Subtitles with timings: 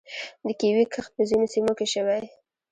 [0.45, 2.21] د کیوي کښت په ځینو سیمو کې شوی.